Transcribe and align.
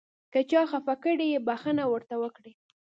که 0.33 0.39
چا 0.49 0.61
خفه 0.71 0.93
کړئ 1.03 1.29
بښنه 1.47 1.83
ورته 1.87 2.15
وکړئ. 2.23 2.51